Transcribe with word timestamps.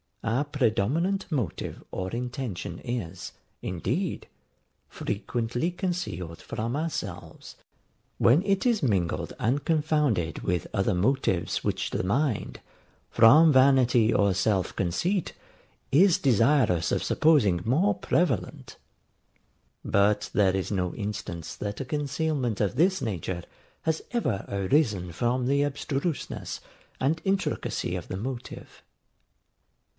Our 0.23 0.45
predominant 0.45 1.31
motive 1.31 1.83
or 1.91 2.09
intention 2.11 2.79
is, 2.83 3.33
indeed, 3.61 4.27
frequently 4.87 5.69
concealed 5.71 6.39
from 6.41 6.75
ourselves 6.75 7.55
when 8.17 8.43
it 8.43 8.65
is 8.65 8.81
mingled 8.83 9.33
and 9.39 9.63
confounded 9.63 10.39
with 10.39 10.65
other 10.73 10.93
motives 10.95 11.63
which 11.63 11.89
the 11.91 12.03
mind, 12.03 12.61
from 13.11 13.53
vanity 13.53 14.11
or 14.13 14.33
self 14.35 14.75
conceit, 14.75 15.33
is 15.91 16.17
desirous 16.17 16.91
of 16.91 17.03
supposing 17.03 17.61
more 17.63 17.93
prevalent: 17.93 18.77
but 19.85 20.29
there 20.33 20.55
is 20.55 20.71
no 20.71 20.95
instance 20.95 21.55
that 21.55 21.79
a 21.81 21.85
concealment 21.85 22.59
of 22.59 22.75
this 22.75 23.01
nature 23.03 23.43
has 23.83 24.03
ever 24.11 24.45
arisen 24.47 25.11
from 25.11 25.45
the 25.45 25.63
abstruseness 25.63 26.59
and 26.99 27.21
intricacy 27.23 27.95
of 27.95 28.07
the 28.07 28.17
motive. 28.17 28.83